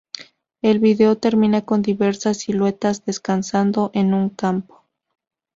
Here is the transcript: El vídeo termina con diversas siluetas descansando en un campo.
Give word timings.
El 0.63 0.79
vídeo 0.79 1.15
termina 1.19 1.61
con 1.63 1.83
diversas 1.83 2.37
siluetas 2.39 3.05
descansando 3.05 3.91
en 3.93 4.15
un 4.15 4.29
campo. 4.29 4.83